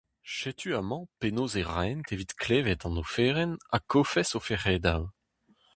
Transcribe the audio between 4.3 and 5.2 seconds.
o fec'hedoù.